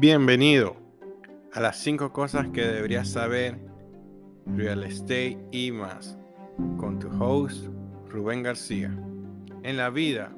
[0.00, 0.76] Bienvenido
[1.52, 3.58] a las 5 cosas que deberías saber,
[4.46, 6.16] Real Estate y más,
[6.76, 7.66] con tu host
[8.08, 8.96] Rubén García.
[9.64, 10.30] En la vida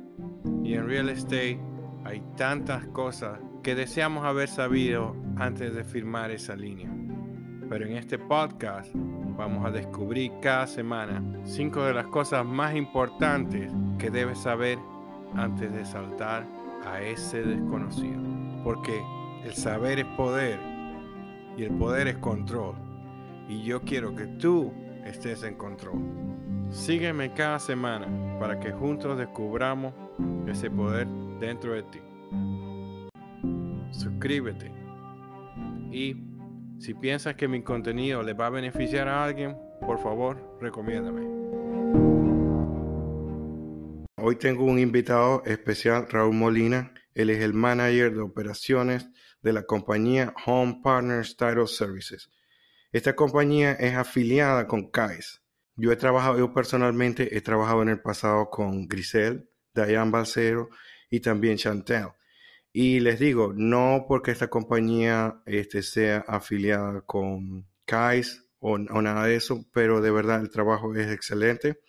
[0.65, 1.61] y en Real Estate
[2.07, 6.91] hay tantas cosas que deseamos haber sabido antes de firmar esa línea.
[7.69, 13.71] Pero en este podcast vamos a descubrir cada semana 5 de las cosas más importantes
[13.99, 14.79] que debes saber
[15.35, 16.47] antes de saltar
[16.87, 18.23] a ese desconocido.
[18.65, 19.03] Porque
[19.45, 20.59] el saber es poder
[21.57, 22.75] y el poder es control.
[23.49, 24.73] Y yo quiero que tú
[25.05, 25.99] estés en control.
[26.71, 28.07] Sígueme cada semana
[28.39, 29.93] para que juntos descubramos
[30.47, 31.09] ese poder
[31.41, 32.01] dentro de ti.
[33.91, 34.73] Suscríbete.
[35.91, 36.17] Y
[36.79, 41.23] si piensas que mi contenido le va a beneficiar a alguien, por favor, recomiéndame.
[44.23, 46.93] Hoy tengo un invitado especial, Raúl Molina.
[47.15, 49.11] Él es el manager de operaciones
[49.43, 52.31] de la compañía Home Partners Title Services.
[52.93, 55.43] Esta compañía es afiliada con CAIS.
[55.77, 60.69] Yo he trabajado, yo personalmente he trabajado en el pasado con Grisel, Diane Balcero
[61.09, 62.09] y también Chantel.
[62.73, 69.27] Y les digo, no porque esta compañía este, sea afiliada con CAIS o, o nada
[69.27, 71.81] de eso, pero de verdad el trabajo es excelente.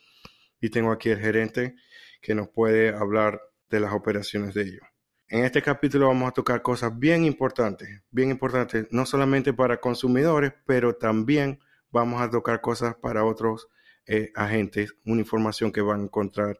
[0.59, 1.75] Y tengo aquí el gerente
[2.21, 4.90] que nos puede hablar de las operaciones de ellos.
[5.31, 10.51] En este capítulo vamos a tocar cosas bien importantes, bien importantes, no solamente para consumidores,
[10.65, 11.57] pero también
[11.89, 13.69] vamos a tocar cosas para otros
[14.05, 16.59] eh, agentes, una información que van a encontrar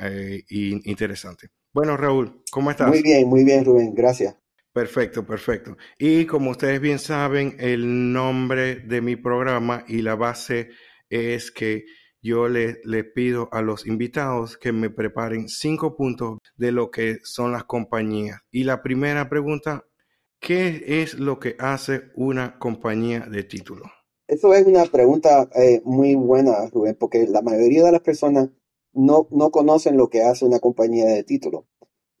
[0.00, 1.50] eh, interesante.
[1.72, 2.88] Bueno, Raúl, ¿cómo estás?
[2.88, 4.36] Muy bien, muy bien, Rubén, gracias.
[4.72, 5.76] Perfecto, perfecto.
[5.96, 10.70] Y como ustedes bien saben, el nombre de mi programa y la base
[11.08, 11.84] es que
[12.22, 17.52] yo le, pido a los invitados que me preparen cinco puntos de lo que son
[17.52, 18.40] las compañías.
[18.50, 19.84] Y la primera pregunta,
[20.40, 23.84] ¿qué es lo que hace una compañía de título?
[24.28, 28.48] Eso es una pregunta eh, muy buena, Rubén, porque la mayoría de las personas
[28.92, 31.66] no, no conocen lo que hace una compañía de título.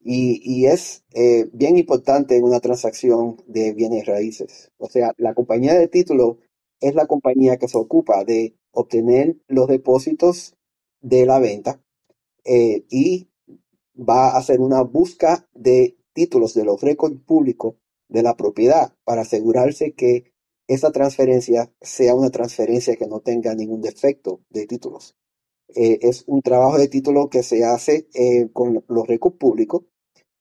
[0.02, 4.72] Y, es eh, bien importante en una transacción de bienes raíces.
[4.78, 6.38] O sea, la compañía de título
[6.80, 10.56] es la compañía que se ocupa de obtener los depósitos
[11.00, 11.82] de la venta
[12.44, 13.28] eh, y
[13.96, 17.74] va a hacer una busca de títulos de los récords públicos
[18.08, 20.32] de la propiedad para asegurarse que
[20.66, 25.16] esa transferencia sea una transferencia que no tenga ningún defecto de títulos.
[25.74, 29.84] Eh, es un trabajo de título que se hace eh, con los récords públicos.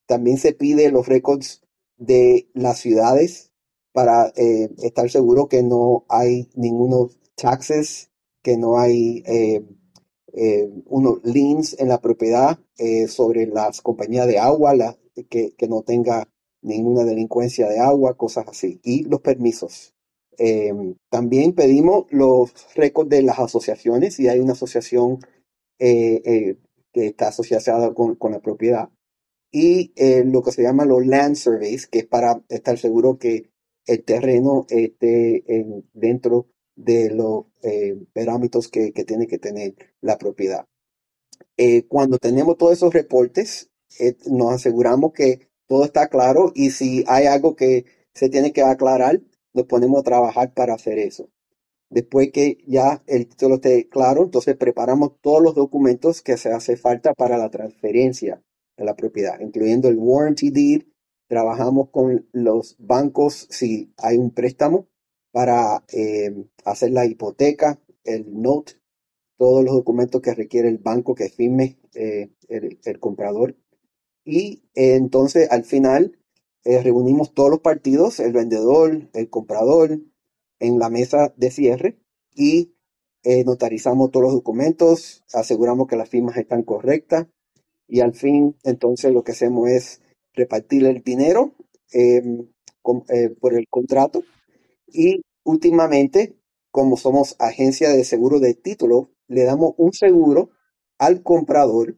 [0.06, 1.62] También se pide los récords
[1.97, 3.51] de las ciudades
[3.91, 8.09] para estar seguro que no hay ningunos taxes
[8.41, 9.61] que no hay eh,
[10.33, 14.97] eh, unos liens en la propiedad eh, sobre las compañías de agua, la,
[15.29, 16.27] que, no tenga
[16.61, 18.79] ninguna delincuencia de agua, cosas así.
[18.83, 19.94] Y los permisos.
[21.09, 25.19] también pedimos los récords de las asociaciones, si hay una asociación
[25.77, 26.57] que
[26.94, 28.89] está asociada con, la propiedad.
[29.51, 29.94] Y
[30.25, 33.51] lo que se llama los land surveys, que es para estar seguro que
[33.85, 35.44] el terreno esté
[35.94, 36.47] dentro
[36.79, 40.66] de los eh, parámetros que, tiene que tener la propiedad.
[41.57, 43.69] Eh, cuando tenemos todos esos reportes,
[44.00, 48.62] eh, nos aseguramos que todo está claro y si hay algo que se tiene que
[48.62, 49.22] aclarar,
[49.53, 51.29] nos ponemos a trabajar para hacer eso.
[51.89, 56.78] Después que ya el título esté claro, entonces preparamos todos los documentos que se hace
[56.78, 58.41] falta para la transferencia
[58.78, 60.84] de la propiedad, incluyendo el warranty deed.
[61.28, 64.88] Trabajamos con los bancos si hay un préstamo
[65.31, 68.73] para eh, hacer la hipoteca, el note,
[69.38, 73.56] todos los documentos que requiere el banco que firme eh, el, comprador.
[74.25, 76.16] Y eh, entonces al final
[76.66, 80.01] reunimos todos los partidos, el vendedor, el comprador,
[80.59, 81.97] en la mesa de cierre
[82.35, 82.75] y
[83.45, 87.28] notarizamos todos los documentos, aseguramos que las firmas están correctas
[87.88, 90.01] y al fin entonces lo que hacemos es
[90.33, 91.54] repartir el dinero
[93.39, 94.24] por el contrato
[94.94, 96.38] y últimamente,
[96.71, 100.51] como somos agencia de seguro de título, le damos un seguro
[100.97, 101.97] al comprador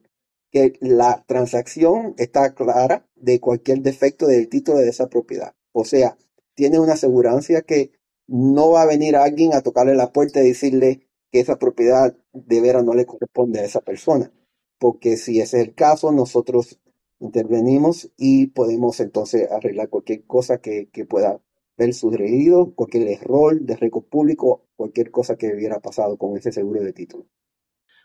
[0.52, 5.56] que la transacción está clara de cualquier defecto del título de esa propiedad.
[5.72, 6.18] O sea,
[6.54, 7.92] tiene una asegurancia que
[8.28, 12.62] no va a venir alguien a tocarle la puerta y decirle que esa propiedad de
[12.62, 14.32] veras no le corresponde a esa persona.
[14.78, 16.80] Porque si ese es el caso, nosotros
[17.20, 21.42] intervenimos y podemos entonces arreglar cualquier cosa que, que pueda
[21.84, 26.94] el cualquier error de récord público, cualquier cosa que hubiera pasado con ese seguro de
[26.94, 27.26] título.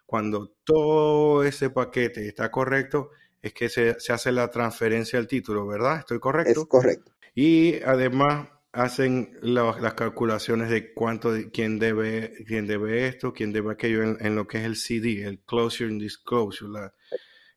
[0.06, 3.10] Cuando todo ese paquete está correcto,
[3.42, 5.98] es que se, se hace la transferencia del título, ¿verdad?
[6.00, 6.60] ¿Estoy correcto?
[6.62, 7.12] Es correcto.
[7.34, 13.72] Y además hacen la- las calculaciones de cuánto, quién debe, quién debe esto, quién debe
[13.72, 16.94] aquello en, en lo que es el CD, el Closure and Disclosure, la,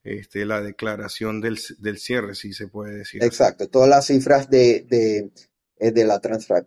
[0.04, 3.22] este, la declaración del, del cierre, si se puede decir.
[3.22, 3.28] así.
[3.28, 3.68] Exacto.
[3.68, 5.30] Todas las cifras de, de,
[5.80, 6.66] eh, de la, transa-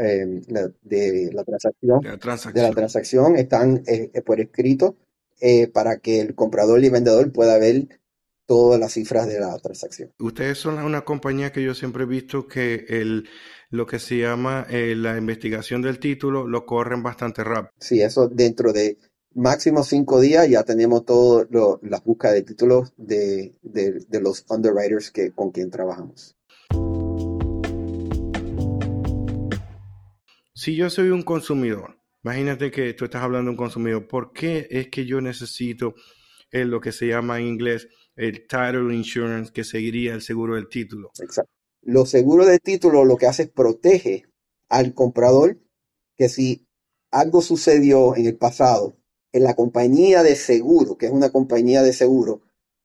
[0.00, 2.16] eh, la- de la transacción La
[2.52, 3.36] de la transacción.
[3.36, 4.96] están eh, eh, por escrito
[5.72, 8.00] para que el comprador y vendedor pueda ver
[8.46, 10.10] todas las cifras de la transacción.
[10.18, 13.28] Ustedes son una compañía que yo siempre he visto que el,
[13.70, 17.72] lo que se llama eh, la investigación del título lo corren bastante rápido.
[17.78, 18.98] Sí, eso dentro de
[19.34, 21.46] máximo cinco días ya tenemos todas
[21.82, 26.35] las búsquedas de títulos de, de, de los underwriters que, con quien trabajamos.
[30.56, 34.66] Si yo soy un consumidor, imagínate que tú estás hablando de un consumidor, ¿por qué
[34.70, 35.94] es que yo necesito
[36.50, 41.10] lo que se llama en inglés el title insurance, que seguiría el seguro del título?
[41.20, 41.52] Exacto.
[41.82, 44.24] Los seguros de título lo que hace es protege
[44.70, 45.58] al comprador
[46.16, 46.66] que si
[47.10, 48.96] algo sucedió en el pasado,
[49.32, 52.40] en la compañía de seguro, que es una compañía de seguro,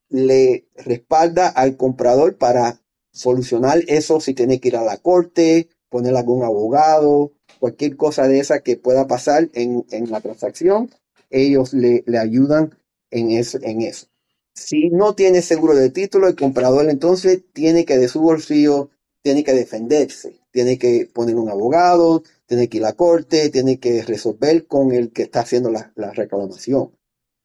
[0.10, 2.82] le respalda al comprador para
[3.14, 8.40] solucionar eso si tiene que ir a la corte, poner algún abogado, cualquier cosa de
[8.40, 10.92] esa que pueda pasar en, en la transacción,
[11.32, 12.72] ellos le, le ayudan
[13.12, 14.08] en eso, en eso.
[14.56, 18.90] Si no tiene seguro de título, el comprador entonces tiene que de su bolsillo,
[19.24, 23.80] tiene que defenderse, tiene que poner un abogado, tiene que ir a la corte, tiene
[23.80, 26.92] que resolver con el que está haciendo la, la reclamación.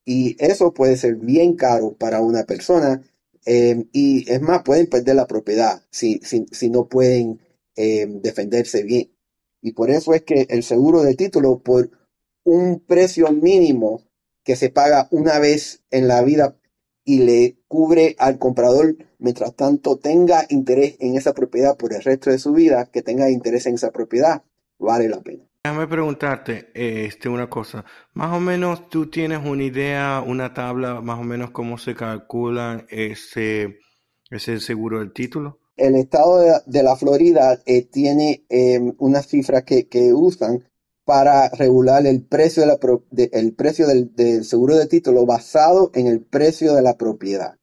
[0.05, 3.01] Y eso puede ser bien caro para una persona.
[3.45, 7.39] eh, y es más, pueden perder la propiedad si, si, si no pueden
[7.77, 9.11] eh, defenderse bien.
[9.61, 11.89] Y por eso es que el seguro de título, por
[12.43, 14.03] un precio mínimo
[14.43, 16.57] que se paga una vez en la vida
[17.03, 22.29] y le cubre al comprador mientras tanto tenga interés en esa propiedad por el resto
[22.29, 24.43] de su vida, que tenga interés en esa propiedad,
[24.77, 25.43] vale la pena.
[25.63, 27.83] Déjame preguntarte este, una cosa.
[28.13, 32.85] Más o menos tú tienes una idea, una tabla, más o menos cómo se calcula
[32.89, 33.79] ese,
[34.29, 35.59] ese seguro del título.
[35.77, 40.63] El estado de, la Florida eh, tiene eh, unas cifras que, que usan
[41.05, 42.65] para regular el precio,
[43.55, 44.11] precio del,
[44.43, 47.57] seguro de título basado en el precio de la propiedad.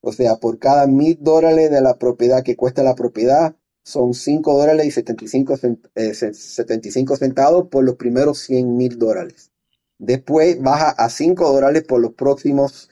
[0.00, 4.56] O sea, por cada mil dólares de la propiedad que cuesta la propiedad, son 5
[4.56, 9.50] dólares y 75, cent- eh, ce- 75 centavos por los primeros 100 mil dólares.
[9.98, 12.88] Después baja a 5 dólares por los próximos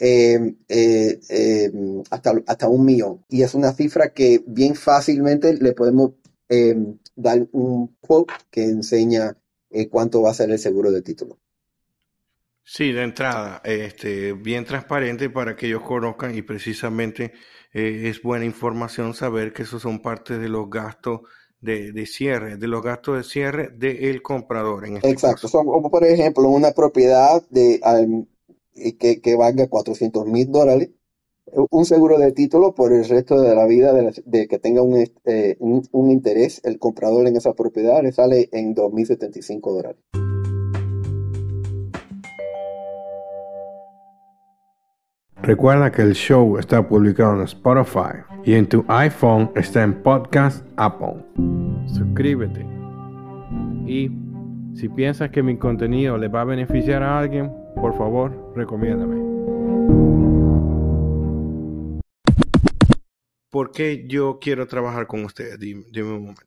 [0.00, 1.70] eh, eh, eh,
[2.10, 3.24] hasta, hasta un millón.
[3.28, 6.12] Y es una cifra que bien fácilmente le podemos
[7.16, 9.38] dar un quote que enseña
[9.90, 11.38] cuánto va a ser el seguro de título.
[12.62, 17.32] Sí, de entrada, este, bien transparente para que ellos conozcan y precisamente
[17.72, 21.22] es buena información saber que esos son parte de los gastos
[21.62, 25.42] de, de cierre, de los gastos de cierre del comprador en este Exacto.
[25.42, 25.48] caso.
[25.48, 28.26] Son como por ejemplo una propiedad de, um,
[28.98, 30.90] que, que valga 400 mil dólares.
[31.70, 34.80] Un seguro de título por el resto de la vida de, la- de que tenga
[34.82, 40.00] un, eh, un, un interés el comprador en esa propiedad le sale en 2.075 dólares.
[45.42, 50.64] Recuerda que el show está publicado en Spotify y en tu iPhone está en Podcast
[50.76, 51.16] Apple.
[51.86, 52.64] Suscríbete.
[53.86, 54.10] Y
[54.74, 59.20] si piensas que mi contenido le va a beneficiar a alguien, por favor, recomiéndame.
[63.50, 65.58] ¿Por qué yo quiero trabajar con ustedes?
[65.58, 66.42] Dime, dime un momento.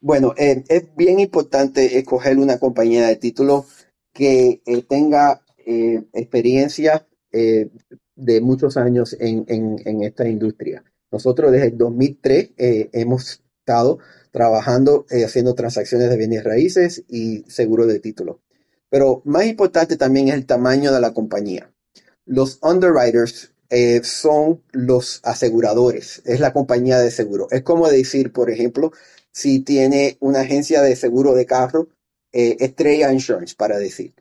[0.00, 3.66] Bueno, eh, es bien importante escoger una compañía de títulos
[4.12, 7.68] que eh, tenga eh, experiencia eh,
[8.16, 10.84] de muchos años en, en- en esta industria.
[11.12, 13.98] Nosotros desde el 2003 eh, hemos estado
[14.30, 18.40] trabajando, eh, haciendo transacciones de bienes raíces y seguro de título.
[18.90, 21.70] Pero más importante también es el tamaño de la compañía.
[22.24, 27.48] Los underwriters eh, son los aseguradores, es la compañía de seguro.
[27.50, 28.92] Es como decir, por ejemplo,
[29.32, 31.88] si tiene una agencia de seguro de carro,
[32.32, 34.14] eh, Estrella Insurance, para decir.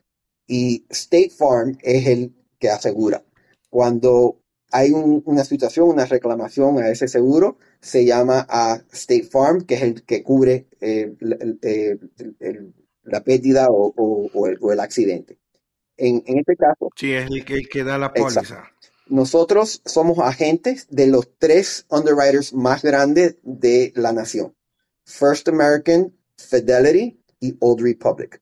[0.48, 3.24] Y State Farm es el que asegura.
[3.70, 4.40] Cuando
[4.72, 9.76] hay un- una situación, una reclamación a ese seguro, se llama a State Farm, que
[9.76, 11.98] es el que cubre eh, el- eh,
[12.40, 12.74] el-
[13.08, 15.38] la pérdida o, o- o el, o el accidente.
[15.98, 18.56] En, en este caso, Sí, es el que, el que da la Exacto.
[18.56, 18.72] póliza.
[19.08, 24.54] nosotros somos agentes de los tres underwriters más grandes de la nación.
[25.06, 28.42] First American, Fidelity y Old Republic.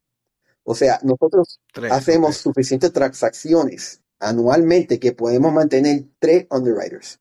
[0.63, 1.91] O sea, nosotros Tres.
[1.91, 7.19] hacemos suficientes transacciones anualmente que podemos mantener tres underwriters.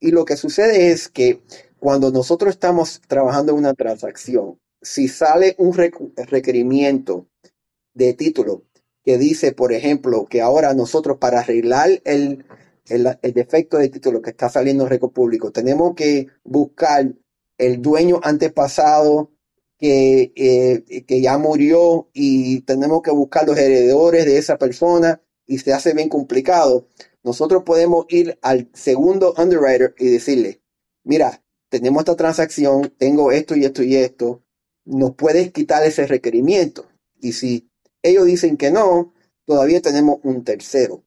[0.00, 1.42] Y lo que sucede es que
[1.78, 7.28] cuando nosotros estamos trabajando en una transacción, si sale un requerimiento
[7.94, 8.64] de título
[9.02, 12.44] que dice, por ejemplo, que ahora nosotros para arreglar el,
[12.86, 17.12] el, defecto de título que está saliendo en récord público, tenemos que buscar
[17.58, 19.30] el dueño antepasado
[19.78, 25.58] que, eh, que ya murió y tenemos que buscar los heredores de esa persona y
[25.58, 26.86] se hace bien complicado,
[27.22, 30.62] nosotros podemos ir al segundo underwriter y decirle,
[31.04, 34.42] mira, tenemos esta transacción, tengo esto y esto y esto,
[34.84, 36.88] nos puedes quitar ese requerimiento.
[37.20, 37.70] Y si
[38.02, 39.12] ellos dicen que no,
[39.44, 41.04] todavía tenemos un tercero.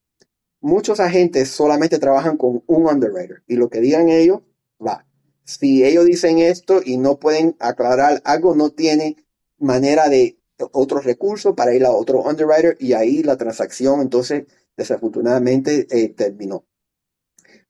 [0.62, 4.42] Muchos agentes solamente trabajan con un underwriter y lo que digan ellos
[4.86, 5.06] va.
[5.44, 9.18] Si ellos dicen esto y no pueden aclarar algo, no tiene
[9.58, 10.39] manera de
[10.72, 14.46] otro recurso para ir a otro underwriter y ahí la transacción entonces
[14.77, 16.65] desafortunadamente eh, terminó.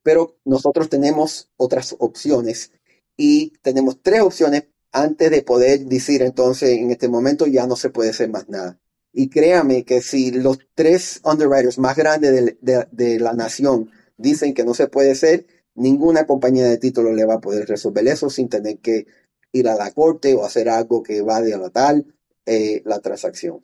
[0.03, 2.71] Pero nosotros tenemos otras opciones
[3.17, 7.89] y tenemos tres opciones antes de poder decir entonces en este momento ya no se
[7.89, 8.79] puede hacer más nada.
[9.11, 14.73] Y créame que si los tres underwriters más grandes de, la nación dicen que no
[14.73, 15.45] se puede hacer,
[15.75, 19.07] ninguna compañía de títulos le va a poder resolver eso sin tener que
[19.51, 22.03] ir a la corte o hacer algo que va a delatar
[22.45, 23.61] eh, la transacción.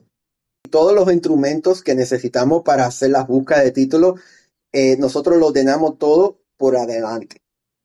[0.70, 4.20] Todos los instrumentos que necesitamos para hacer la búsqueda de títulos,
[4.72, 7.38] eh, nosotros los ordenamos todo por adelante.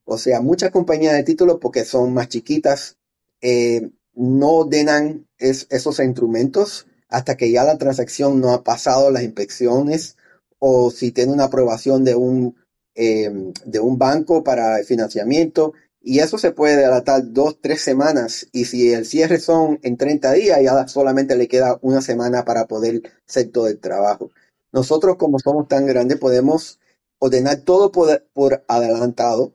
[0.04, 2.98] O sea, muchas compañías de títulos, porque son más chiquitas,
[3.44, 10.16] eh, no ordenan esos instrumentos hasta que ya la transacción no ha pasado las inspecciones
[10.58, 12.56] o si tiene una aprobación de un,
[12.94, 13.30] eh,
[13.66, 15.74] de un banco para el financiamiento.
[16.00, 18.46] Y eso se puede delatar dos, tres semanas.
[18.52, 22.66] Y si el cierre son en 30 días, ya solamente le queda una semana para
[22.66, 24.30] poder hacer todo el trabajo.
[24.72, 26.78] Nosotros, como somos tan grandes, podemos
[27.18, 29.52] ordenar todo por, adelantado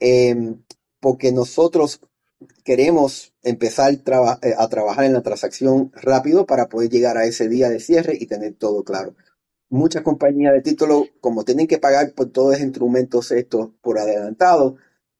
[0.00, 0.62] Em,
[0.98, 2.00] porque nosotros
[2.64, 7.68] queremos empezar eh, a trabajar en la transacción rápido para poder llegar a ese día
[7.68, 9.14] de cierre y tener todo claro.
[9.68, 14.76] Muchas compañías de título, como tienen que pagar por todos los instrumentos estos por adelantado,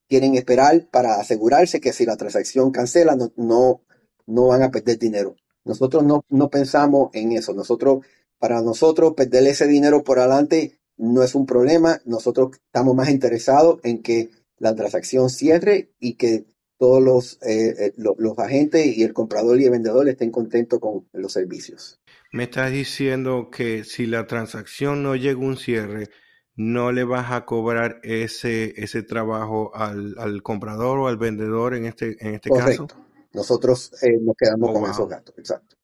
[0.09, 3.83] quieren esperar para asegurarse que si la transacción cancela, no, no,
[4.27, 5.37] no van a perder dinero.
[5.65, 7.55] Nosotros no, no pensamos en eso.
[7.55, 8.05] Nosotros,
[8.39, 12.01] para nosotros, perder ese dinero por adelante no es un problema.
[12.05, 16.45] Nosotros estamos más interesados en que la transacción cierre y que
[16.81, 21.07] todos los, eh, eh, los, agentes y el comprador y el vendedor estén contentos con
[21.13, 22.01] los servicios.
[22.33, 26.09] Me estás diciendo que si la transacción no llega a un cierre,
[26.57, 32.17] no le vas a cobrar ese, ese trabajo al, comprador o al vendedor en este,
[32.27, 32.89] en este caso.
[33.35, 35.77] Nosotros eh, nos quedamos oh, con esos gastos, exacto.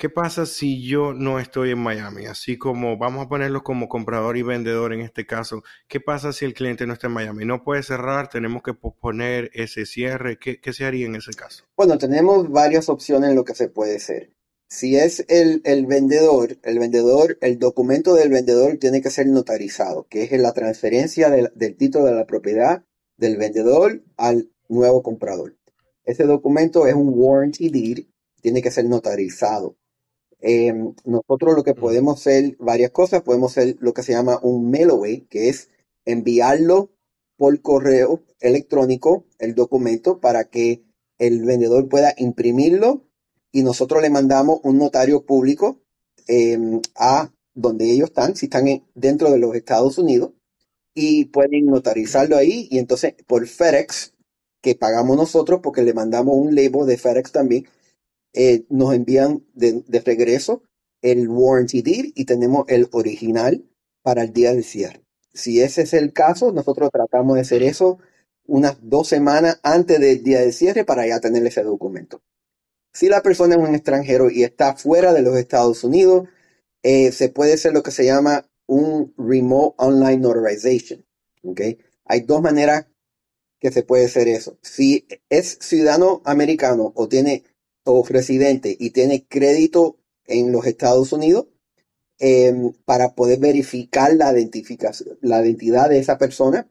[0.00, 2.24] ¿Qué pasa si yo no estoy en Miami?
[2.24, 5.62] Así como vamos a ponerlo como comprador y vendedor en este caso.
[5.88, 7.44] ¿Qué pasa si el cliente no está en Miami?
[7.44, 10.38] No puede cerrar, tenemos que posponer ese cierre.
[10.38, 11.64] ¿Qué, se haría en ese caso?
[11.76, 14.32] Bueno, tenemos varias opciones en lo que se puede hacer.
[14.70, 20.22] Si es el, vendedor, el vendedor, el documento del vendedor tiene que ser notarizado, que
[20.22, 22.86] es la transferencia del, del título de la propiedad
[23.18, 25.58] del vendedor al nuevo comprador.
[26.06, 28.06] Ese documento es un warranty deed,
[28.40, 29.76] tiene que ser notarizado.
[30.40, 34.70] Em, nosotros lo que podemos hacer, varias cosas, podemos hacer lo que se llama un
[34.70, 35.68] mail away, que es
[36.04, 36.90] enviarlo
[37.36, 40.82] por correo electrónico, el documento, para que
[41.18, 43.04] el vendedor pueda imprimirlo
[43.52, 45.80] y nosotros le mandamos un notario público
[46.26, 50.32] em, a donde ellos están, si están dentro de los Estados Unidos,
[50.94, 54.14] y pueden notarizarlo ahí y entonces por FedEx,
[54.60, 57.66] que pagamos nosotros porque le mandamos un label de FedEx también,
[58.32, 60.62] eh, nos envían de, regreso
[61.02, 63.64] el warranty deed y tenemos el original
[64.02, 65.02] para el día de cierre.
[65.32, 67.98] Si ese es el caso, nosotros tratamos de hacer eso
[68.46, 72.20] unas dos semanas antes del día de cierre para ya tener ese documento.
[72.92, 76.28] Si la persona es un extranjero y está fuera de los Estados Unidos,
[76.82, 81.04] eh, se puede hacer lo que se llama un remote online notarization.
[81.44, 81.78] ¿okay?
[82.04, 82.86] Hay dos maneras
[83.60, 84.58] que se puede hacer eso.
[84.62, 87.44] Si es ciudadano americano o tiene
[87.92, 91.46] o residente y tiene crédito en los Estados Unidos
[92.18, 96.70] em, para poder verificar la identificación, la identidad de esa persona.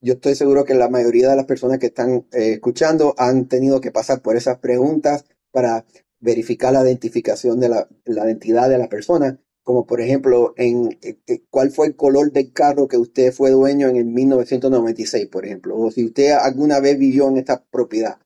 [0.00, 3.80] Yo estoy seguro que la mayoría de las personas que están eh, escuchando han tenido
[3.80, 5.84] que pasar por esas preguntas para
[6.20, 11.18] verificar la identificación de la, la identidad de la persona, como por ejemplo, en eh,
[11.26, 15.44] eh, cuál fue el color del carro que usted fue dueño en el 1996, por
[15.46, 18.18] ejemplo, o si usted alguna vez vivió en esta propiedad.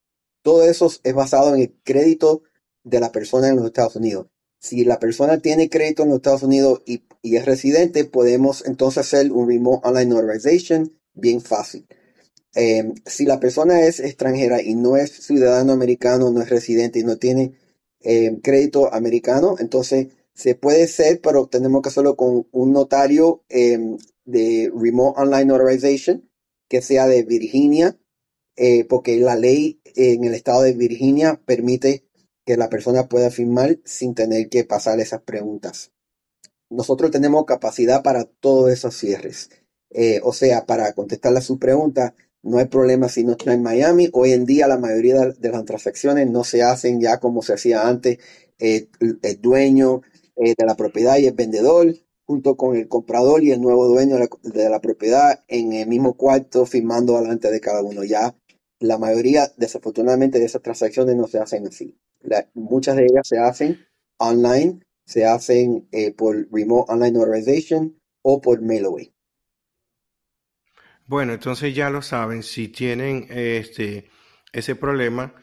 [0.46, 2.44] Todo eso es basado en el crédito
[2.84, 4.28] de la persona en los Estados Unidos.
[4.60, 9.32] Si la persona tiene crédito en los Estados Unidos y, es residente, podemos entonces hacer
[9.32, 11.88] un remote online notarization bien fácil.
[12.54, 17.02] Eh, si la persona es extranjera y no es ciudadano americano, no es residente y
[17.02, 17.58] no tiene
[18.02, 23.98] eh, crédito americano, entonces se puede hacer, pero tenemos que hacerlo con un notario em,
[24.24, 26.30] de Remote Online Notarization
[26.68, 27.98] que sea de Virginia,
[28.56, 32.04] eh, porque la ley en el estado de Virginia permite
[32.44, 35.92] que la persona pueda firmar sin tener que pasar esas preguntas.
[36.70, 39.50] Nosotros tenemos capacidad para todos esos cierres.
[40.22, 44.08] o sea, para contestarle a su pregunta, no hay problema si no está en Miami.
[44.12, 47.88] Hoy en día la mayoría de las transacciones no se hacen ya como se hacía
[47.88, 48.18] antes.
[48.58, 48.88] el
[49.40, 50.02] dueño
[50.36, 51.94] eh, de la propiedad y el vendedor,
[52.26, 56.66] junto con el comprador y el nuevo dueño de la, propiedad en el mismo cuarto,
[56.66, 58.04] firmando delante de cada uno.
[58.04, 58.36] Ya
[58.78, 61.98] la mayoría, desafortunadamente, de esas transacciones no se hacen así.
[62.54, 63.86] muchas de ellas se hacen
[64.18, 69.12] online, se hacen eh, por Remote Online Notarization o por Mailaway.
[71.06, 74.10] Bueno, entonces ya lo saben, si tienen este,
[74.52, 75.34] ese problema,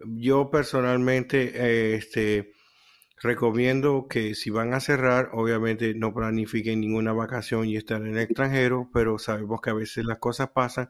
[0.00, 2.52] yo personalmente este,
[3.22, 8.18] recomiendo que si van a cerrar, obviamente no planifiquen ninguna vacación y estar en el
[8.18, 10.88] extranjero, pero sabemos que a veces las cosas pasan.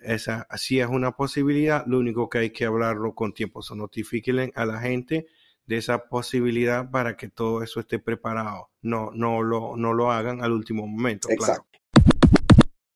[0.00, 4.52] Esa así es una posibilidad, lo único que hay que hablarlo con tiempo, so notifíquenle
[4.54, 5.26] a la gente
[5.66, 8.70] de esa posibilidad para que todo eso esté preparado.
[8.80, 11.28] No, no lo, no lo hagan al último momento.
[11.30, 11.78] Exacto.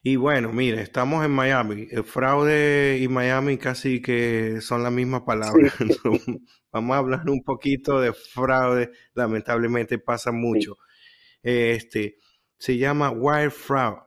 [0.05, 1.87] Y bueno, mire, estamos en Miami.
[1.89, 5.71] El fraude y Miami casi que son la misma palabra.
[6.73, 8.91] Vamos a hablar un poquito de fraude.
[9.13, 10.77] Lamentablemente pasa mucho.
[11.41, 12.17] Este
[12.57, 13.99] se llama wire fraud,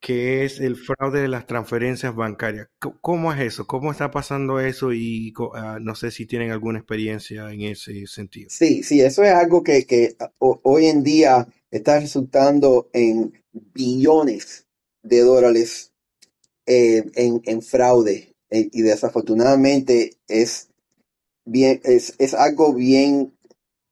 [0.00, 2.68] que es el fraude de las transferencias bancarias.
[3.00, 3.66] ¿Cómo es eso?
[3.66, 4.94] ¿Cómo está pasando eso?
[4.94, 8.48] Y ah, no sé si tienen alguna experiencia en ese sentido.
[8.50, 14.66] Sí, sí, eso es algo que, que hoy en día está resultando en billones
[15.02, 15.92] de dólares
[16.66, 20.68] eh, en, fraude eh, y desafortunadamente es
[21.44, 23.34] bien es, algo bien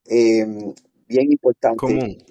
[0.07, 0.75] em,
[1.07, 2.25] bien importante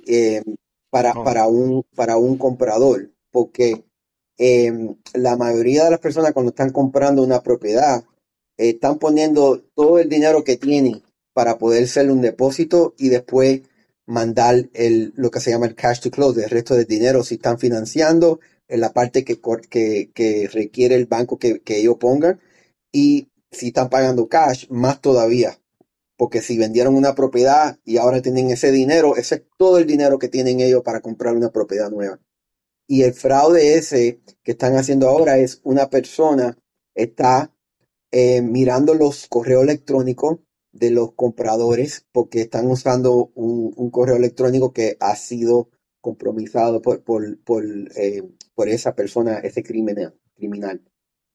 [0.89, 1.23] para, oh.
[1.23, 3.85] para, un, para un comprador porque
[4.39, 8.03] em, la mayoría de las personas cuando están comprando una propiedad
[8.57, 13.61] están poniendo todo el dinero que tienen para poder hacer un depósito y después
[14.07, 17.35] mandar el, lo que se llama el cash to close, el resto del dinero si
[17.35, 22.39] están financiando en la parte que, que, requiere el banco que, ellos pongan.
[22.91, 25.59] Y si están pagando cash, más todavía.
[26.17, 30.17] Porque si vendieron una propiedad y ahora tienen ese dinero, ese es todo el dinero
[30.17, 32.19] que tienen ellos para comprar una propiedad nueva.
[32.87, 36.57] Y el fraude ese que están haciendo ahora es una persona
[36.95, 37.53] está
[38.11, 40.39] eh, mirando los correos electrónicos
[40.71, 45.69] de los compradores porque están usando un, correo electrónico que ha sido
[46.01, 47.65] compromisado por, por, por,
[47.97, 48.23] eh,
[48.55, 50.81] por esa persona, ese criminal, criminal.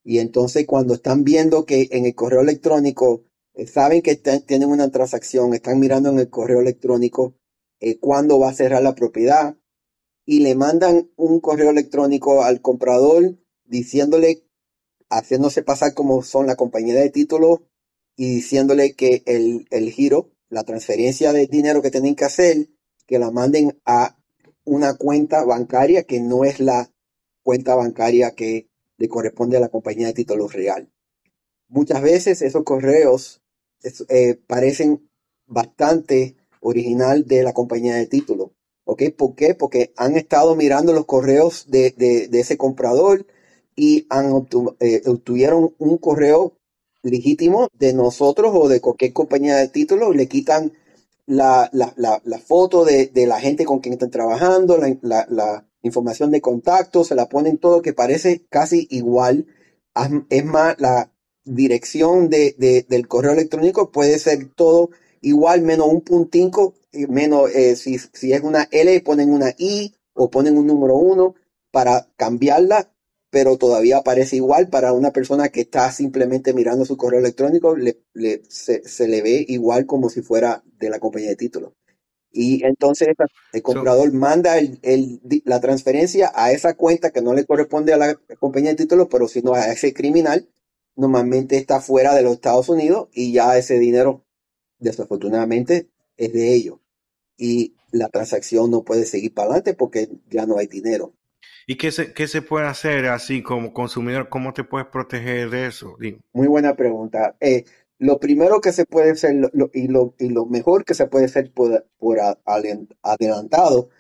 [0.05, 4.91] Y entonces cuando están viendo que en el correo electrónico eh, saben que tienen una
[4.91, 7.35] transacción, están mirando en el correo electrónico
[7.81, 9.57] eh, cuándo va a cerrar la propiedad
[10.25, 14.45] y le mandan un correo electrónico al comprador diciéndole,
[15.11, 17.69] haciéndose pasar como son la compañía de título
[18.17, 22.69] y diciéndole que el, el giro, la transferencia de dinero que tienen que hacer,
[23.07, 24.17] que la manden a
[24.65, 26.93] una cuenta bancaria que no es la
[27.43, 30.93] cuenta bancaria que le corresponde a la compañía de títulos real.
[31.69, 33.43] Muchas veces esos correos
[34.09, 35.11] eh, parecen
[35.47, 38.51] bastante original de la compañía de títulos.
[38.85, 39.03] ¿Ok?
[39.17, 39.55] ¿Por qué?
[39.55, 41.95] Porque han estado mirando los correos de,
[42.33, 43.27] ese comprador
[43.77, 44.47] y han
[44.81, 46.59] eh, obtuvieron un correo
[47.03, 50.73] legítimo de nosotros o de cualquier compañía de títulos, le quitan
[51.27, 51.71] la,
[52.45, 57.59] foto de, la gente con quien están trabajando, la, información de contacto, se la ponen
[57.59, 59.47] todo que parece casi igual.
[60.31, 61.13] Es más, la
[61.45, 64.91] dirección de, del correo electrónico puede ser todo
[65.21, 66.75] igual, menos un puntico,
[67.09, 71.35] menos eh, si, si es una L, ponen una I o ponen un número uno
[71.71, 72.93] para cambiarla
[73.33, 77.97] pero todavía aparece igual para una persona que está simplemente mirando su correo electrónico, le,
[78.47, 81.73] se, le ve igual como si fuera de la compañía de títulos.
[82.31, 83.09] Y entonces
[83.55, 84.57] el comprador manda
[85.47, 89.27] la transferencia a esa cuenta que no le corresponde a la compañía de títulos, pero
[89.29, 90.47] sino a ese criminal,
[90.95, 94.27] normalmente está fuera de los Estados Unidos y ya ese dinero,
[94.79, 96.81] desafortunadamente, es de ellos.
[97.43, 101.13] Y la transacción no puede seguir para adelante porque ya no hay dinero.
[101.67, 104.29] ¿Y qué se, qué se puede hacer así como consumidor?
[104.29, 105.97] ¿Cómo te puedes proteger de eso?
[106.33, 107.37] Muy buena pregunta.
[107.41, 107.65] Eh,
[107.99, 109.35] lo primero que se puede hacer
[109.73, 112.19] y, lo, y, lo, mejor que se puede hacer por, por
[113.03, 113.91] adelantado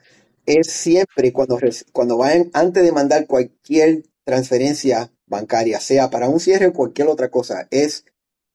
[0.46, 1.58] es siempre cuando,
[1.92, 7.30] cuando vayan, antes de mandar cualquier transferencia bancaria, sea para un cierre o cualquier otra
[7.30, 8.04] cosa, es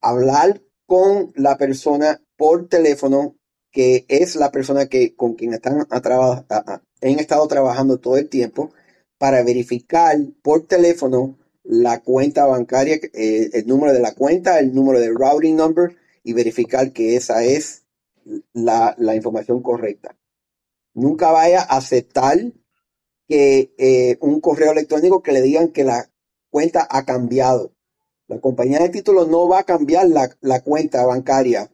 [0.01, 3.36] hablar con la persona por teléfono,
[3.77, 6.81] que es la persona que, con quien están a, han
[7.19, 8.71] estado trabajando todo el tiempo,
[9.19, 14.99] para verificar por teléfono la cuenta bancaria, eh, el número de la cuenta, el número
[14.99, 17.83] del routing number y verificar que esa es
[18.51, 20.17] la, información correcta.
[20.95, 22.51] Nunca vaya a aceptar
[23.27, 26.09] que eh, un correo electrónico que le digan que la
[26.49, 27.75] cuenta ha cambiado.
[28.27, 31.71] La compañía de títulos no va a cambiar la, la cuenta bancaria.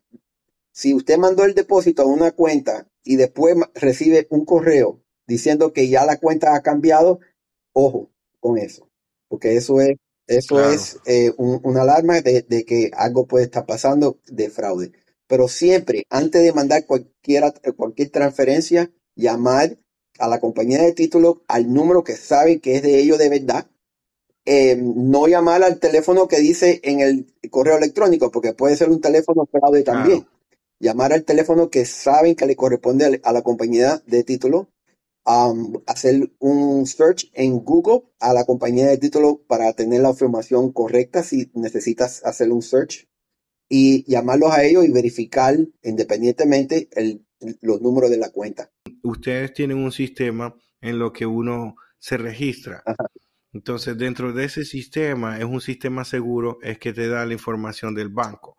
[0.73, 5.87] Si usted mandó el depósito a una cuenta y después recibe un correo diciendo que
[5.87, 7.19] ya la cuenta ha cambiado,
[7.73, 8.09] ojo
[8.41, 8.89] con eso
[9.33, 14.51] porque eso es, eso es eh, una alarma de, que algo puede estar pasando de
[14.51, 14.91] fraude.
[15.25, 19.75] Pero siempre, antes de mandar cualquier, cualquier transferencia, llamar
[20.19, 23.65] a la compañía de título al número que saben que es de ellos de verdad.
[24.45, 29.01] Eh, no llamar al teléfono que dice en el correo electrónico, porque puede ser un
[29.01, 30.27] teléfono fraude también.
[30.79, 34.69] Llamar al teléfono que saben que le corresponde a la compañía de título
[35.25, 41.23] hacer un search en Google a la compañía de título para tener la información correcta
[41.23, 43.07] si necesitas hacer un search
[43.69, 47.25] y llamarlos a ellos y verificar independientemente el,
[47.61, 48.71] los números de la cuenta.
[49.01, 52.83] Ustedes tienen un sistema en lo que uno se registra.
[53.53, 57.95] Entonces, dentro de ese sistema, es un sistema seguro, es que te da la información
[57.95, 58.57] del banco.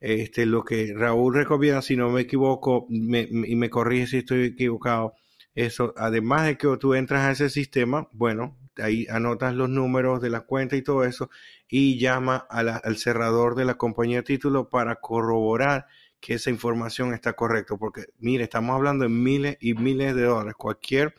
[0.00, 5.14] Este, lo que Raúl recomienda, si no me equivoco, y me corrige si estoy equivocado,
[5.54, 10.30] eso, además de que tú entras a ese sistema, bueno, ahí anotas los números de
[10.30, 11.28] la cuenta y todo eso,
[11.68, 15.86] y llama al cerrador de la compañía de título para corroborar
[16.18, 17.76] que esa información está correcta.
[17.76, 20.54] Porque, mire, estamos hablando de miles y miles de dólares.
[20.56, 21.14] Cualquier,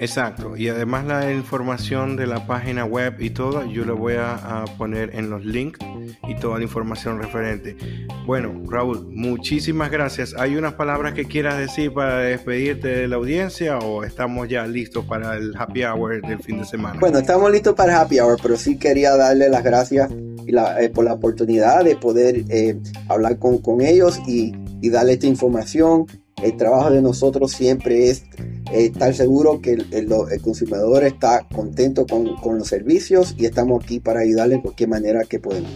[0.00, 4.64] Exacto, y además la información de la página web y todo, yo lo voy a,
[4.78, 5.78] poner en los links
[6.26, 7.76] y toda la información referente.
[8.24, 10.34] Bueno, Raúl, muchísimas gracias.
[10.38, 15.04] ¿Hay unas palabras que quieras decir para despedirte de la audiencia o estamos ya listos
[15.04, 16.98] para el happy hour del fin de semana?
[16.98, 21.04] Bueno, estamos listos para el happy hour, pero sí quería darle las gracias eh, por
[21.04, 22.78] la oportunidad de poder eh,
[23.10, 26.06] hablar con, con ellos y, y darle esta información
[26.42, 28.24] el trabajo de nosotros siempre es
[28.72, 30.08] eh, estar seguro que el,
[30.42, 35.38] consumidor está contento con, los servicios y estamos aquí para ayudarle de cualquier manera que
[35.38, 35.70] podemos.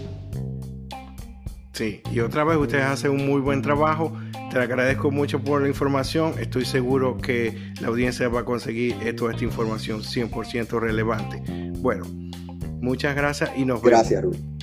[1.73, 4.13] Sí, y otra vez ustedes hacen un muy buen trabajo.
[4.53, 6.35] Te agradezco mucho por la información.
[6.39, 11.43] Estoy seguro que la audiencia va a conseguir toda esta información 100% relevante.
[11.81, 12.05] Bueno,
[12.81, 13.99] muchas gracias y nos vemos.
[13.99, 14.54] Gracias, Rubén.